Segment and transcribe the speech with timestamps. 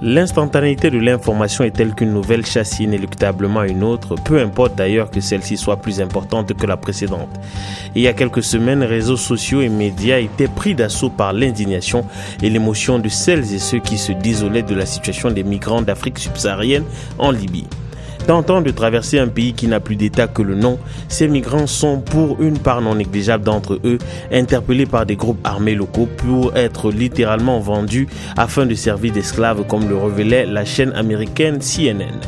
[0.00, 5.20] L'instantanéité de l'information est telle qu'une nouvelle chasse inéluctablement une autre, peu importe d'ailleurs que
[5.20, 7.28] celle-ci soit plus importante que la précédente.
[7.96, 12.04] il y a quelques semaines, réseaux sociaux et médias étaient pris d'assaut par l'indignation
[12.40, 16.20] et l'émotion de celles et ceux qui se désolaient de la situation des migrants d'Afrique
[16.20, 16.84] subsaharienne
[17.18, 17.66] en Libye.
[18.28, 21.98] Tentant de traverser un pays qui n'a plus d'État que le nom, ces migrants sont
[21.98, 23.96] pour une part non négligeable d'entre eux
[24.30, 28.06] interpellés par des groupes armés locaux pour être littéralement vendus
[28.36, 32.20] afin de servir d'esclaves comme le révélait la chaîne américaine CNN.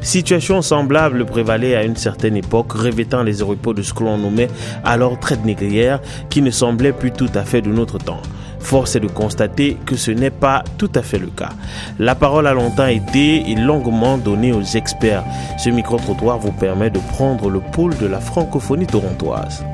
[0.00, 4.50] Situation semblable prévalait à une certaine époque, revêtant les oripeaux de ce que l'on nommait
[4.84, 5.98] alors traite négrière
[6.30, 8.22] qui ne semblait plus tout à fait de notre temps.
[8.60, 11.50] Force est de constater que ce n'est pas tout à fait le cas.
[11.98, 15.24] La parole a longtemps été et longuement donnée aux experts.
[15.58, 19.64] Ce micro-trottoir vous permet de prendre le pôle de la francophonie torontoise.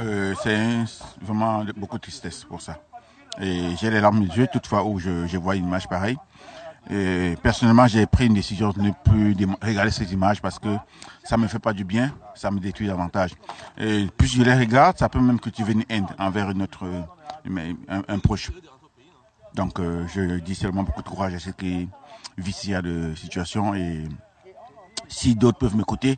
[0.00, 0.58] Euh, c'est
[1.22, 2.78] vraiment beaucoup de tristesse pour ça.
[3.40, 6.16] Et j'ai les larmes aux yeux toutefois où je, vois une image pareille.
[6.88, 10.76] Et personnellement, j'ai pris une décision de ne plus regarder ces images parce que
[11.24, 13.32] ça me fait pas du bien, ça me détruit davantage.
[13.78, 16.86] Et plus je les regarde, ça peut même cultiver une haine envers notre
[17.88, 18.50] un, proche.
[19.54, 21.88] Donc euh, je dis seulement beaucoup de courage à ceux qui
[22.38, 24.04] vivent ce de situation et
[25.08, 26.16] si d'autres peuvent m'écouter,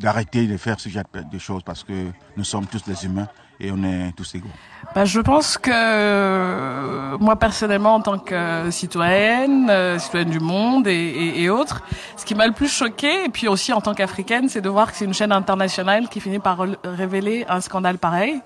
[0.00, 3.28] d'arrêter de faire ce genre de choses parce que nous sommes tous des humains
[3.60, 4.48] et on est tous égaux.
[4.94, 10.86] Bah, je pense que euh, moi personnellement en tant que citoyenne, euh, citoyenne du monde
[10.86, 11.82] et, et autres,
[12.16, 14.90] ce qui m'a le plus choqué et puis aussi en tant qu'africaine, c'est de voir
[14.92, 18.40] que c'est une chaîne internationale qui finit par révéler un scandale pareil.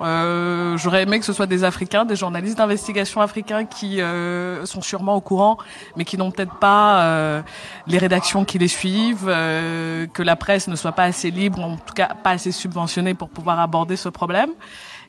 [0.00, 4.80] Euh, J'aurais aimé que ce soit des Africains, des journalistes d'investigation africains qui euh, sont
[4.80, 5.58] sûrement au courant,
[5.96, 7.42] mais qui n'ont peut-être pas euh,
[7.86, 11.76] les rédactions qui les suivent, euh, que la presse ne soit pas assez libre, en
[11.76, 14.50] tout cas pas assez subventionnée pour pouvoir aborder ce problème.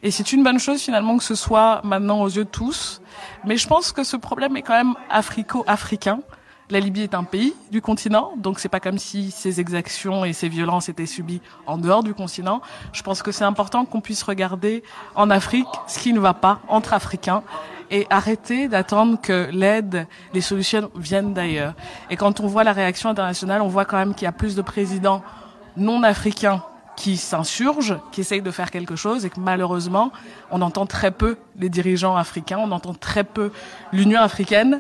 [0.04, 3.02] Et c'est une bonne chose finalement que ce soit maintenant aux yeux de tous.
[3.46, 6.20] Mais je pense que ce problème est quand même africo-africain.
[6.72, 10.32] La Libye est un pays du continent, donc c'est pas comme si ces exactions et
[10.32, 12.62] ces violences étaient subies en dehors du continent.
[12.94, 14.82] Je pense que c'est important qu'on puisse regarder
[15.16, 17.44] en Afrique ce qui ne va pas entre Africains
[17.90, 21.74] et arrêter d'attendre que l'aide, les solutions viennent d'ailleurs.
[22.10, 24.56] Et quand on voit la réaction internationale, on voit quand même qu'il y a plus
[24.56, 25.24] de présidents
[25.76, 26.64] non africains
[26.96, 30.14] qui s'insurgent, qui essayent de faire quelque chose et que malheureusement,
[30.52, 33.52] on entend très peu les dirigeants africains, on entend très peu
[33.92, 34.80] l'Union africaine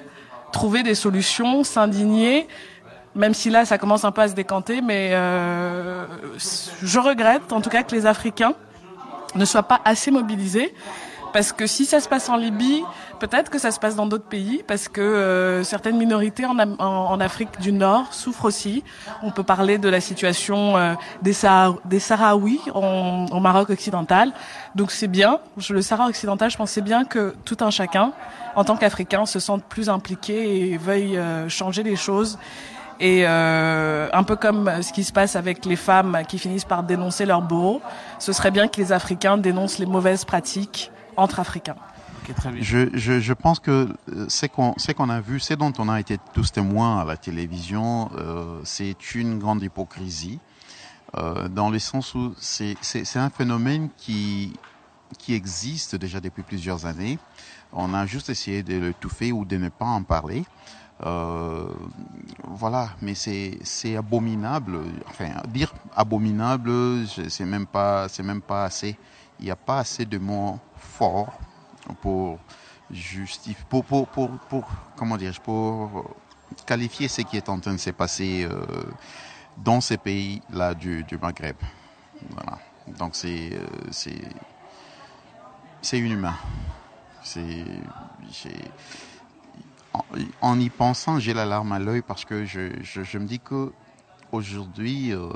[0.51, 2.47] trouver des solutions, s'indigner,
[3.15, 6.05] même si là ça commence un peu à se décanter, mais euh,
[6.81, 8.53] je regrette en tout cas que les Africains
[9.35, 10.73] ne soient pas assez mobilisés.
[11.33, 12.83] Parce que si ça se passe en Libye,
[13.19, 17.19] peut-être que ça se passe dans d'autres pays, parce que euh, certaines minorités en, en,
[17.21, 18.83] Afrique du Nord souffrent aussi.
[19.23, 21.33] On peut parler de la situation euh, des,
[21.85, 24.33] des Sahraouis en, Maroc occidental.
[24.75, 25.39] Donc c'est bien,
[25.69, 28.11] le Sahara occidental, je pense c'est bien que tout un chacun,
[28.55, 32.37] en tant qu'Africain, se sente plus impliqué et veuille euh, changer les choses.
[32.99, 36.83] Et euh, un peu comme ce qui se passe avec les femmes qui finissent par
[36.83, 37.81] dénoncer leur bourreau,
[38.19, 41.75] ce serait bien que les Africains dénoncent les mauvaises pratiques entre Africains.
[42.59, 44.45] Je, je, je, pense que euh, ce
[44.91, 49.15] qu'on a vu, c'est dont on a été tous témoins à la télévision, euh, c'est
[49.15, 50.39] une grande hypocrisie,
[51.17, 52.77] euh, dans le sens où c'est
[53.15, 54.53] un phénomène qui,
[55.17, 57.19] qui existe déjà depuis plusieurs années.
[57.73, 60.45] On a juste essayé de le touffer ou de ne pas en parler.
[61.05, 61.65] Euh,
[62.47, 64.79] voilà, mais c'est abominable.
[65.09, 66.71] Enfin, dire abominable,
[67.07, 68.97] c'est même pas c'est même pas assez.
[69.41, 71.33] Il n'y a pas assez de mots forts
[72.01, 72.37] pour
[72.91, 76.15] justifier, pour, pour, pour, pour, comment dire, pour
[76.65, 78.63] qualifier ce qui est en train de se passer euh,
[79.57, 81.55] dans ces pays-là du, du, Maghreb.
[82.29, 82.59] Voilà.
[82.99, 83.65] Donc c'est euh,
[85.81, 86.35] c'est inhumain.
[87.23, 87.65] C'est
[89.93, 90.03] en,
[90.41, 93.39] en, y pensant, j'ai la larme à l'œil parce que je, je, je, me dis
[93.39, 93.71] que
[94.31, 95.29] aujourd'hui, euh,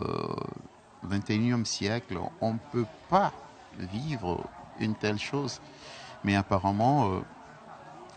[1.07, 3.33] 21e siècle, on ne peut pas
[3.79, 4.43] vivre
[4.79, 5.61] une telle chose.
[6.23, 7.21] Mais apparemment, euh,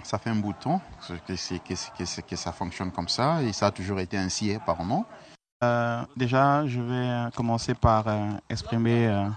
[0.03, 0.81] ça fait un bout de temps
[1.27, 5.05] que, ça fonctionne comme ça et ça a toujours été ainsi apparemment.
[5.63, 9.29] Euh, déjà, je vais commencer par euh, exprimer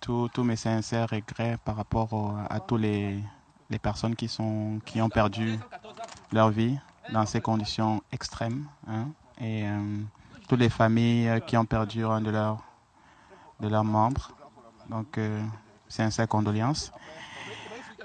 [0.00, 3.22] tous mes sincères regrets par rapport à tous les,
[3.80, 5.58] personnes qui, ont perdu
[6.32, 6.76] leur vie
[7.12, 9.06] dans ces conditions extrêmes hein,
[9.40, 9.64] et
[10.48, 14.32] toutes les familles qui ont perdu un de leurs membres.
[14.88, 15.18] Donc,
[15.92, 16.92] sincères condoléances.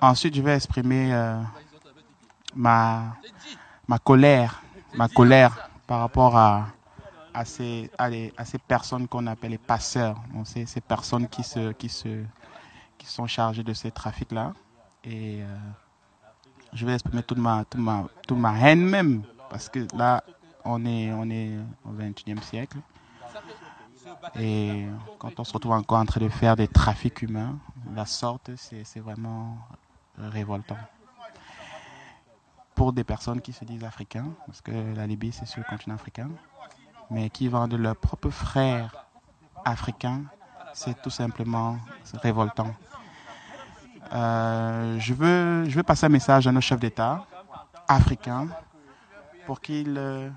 [0.02, 1.42] Ensuite, je vais exprimer euh,
[2.56, 3.16] ma,
[3.88, 4.62] ma colère,
[4.94, 6.68] ma colère par rapport à,
[7.34, 11.90] à, ces, à, ces personnes qu'on appelle les passeurs, ces, ces, personnes qui, se, qui,
[11.90, 12.24] se,
[12.98, 14.54] qui sont chargées de ces trafics-là.
[15.04, 15.58] Et euh,
[16.74, 20.24] je vais exprimer toute ma, toute ma, toute ma haine même, parce que là,
[20.64, 21.54] on est, on est
[21.86, 22.78] au 21e siècle.
[24.40, 24.86] Et
[25.20, 27.58] quand on se retrouve encore en train de faire des trafics humains,
[27.96, 29.58] la sorte, c'est vraiment
[30.18, 30.78] révoltant.
[32.76, 35.96] Pour des personnes qui se disent africains, parce que la Libye, c'est sur le continent
[35.96, 36.30] africain,
[37.10, 39.06] mais qui vendent leurs propres frères
[39.66, 40.24] africains,
[40.74, 41.78] c'est tout simplement
[42.22, 42.74] révoltant.
[44.14, 47.26] Euh, je, veux, je veux passer un message à nos chefs d'État
[47.88, 48.48] africains
[49.46, 50.30] pour qu'ils euh,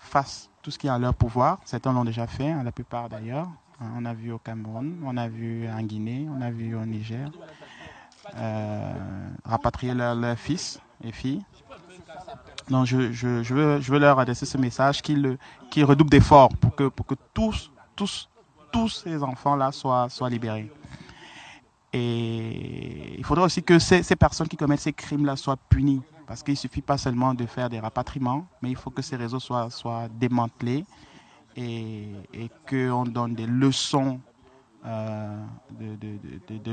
[0.00, 1.58] fassent tout ce qui est en leur pouvoir.
[1.64, 3.48] Certains l'ont déjà fait, hein, la plupart d'ailleurs.
[3.96, 7.30] On a vu au Cameroun, on a vu en Guinée, on a vu au Niger.
[8.36, 8.92] Euh,
[9.44, 11.42] rapatrier leurs fils et filles.
[12.68, 15.38] Donc je, je, veux, leur adresser ce message qu'ils
[15.70, 16.90] qu redoublent d'efforts pour que,
[17.32, 18.28] tous, tous,
[18.88, 20.70] ces enfants-là soient, libérés.
[21.92, 26.02] Et il faudra aussi que ces personnes qui commettent ces crimes-là soient punies.
[26.30, 29.16] Parce qu'il ne suffit pas seulement de faire des rapatriements, mais il faut que ces
[29.16, 30.84] réseaux soient, démantelés
[31.56, 32.12] et,
[32.68, 34.20] qu'on donne des leçons,
[34.86, 35.44] euh,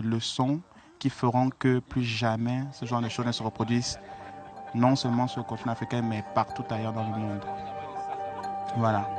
[0.04, 0.62] leçons
[1.00, 4.00] qui feront que plus jamais ce genre de choses ne se reproduisent,
[4.76, 7.42] non seulement sur le continent africain, mais partout ailleurs dans le monde.
[8.76, 9.17] Voilà.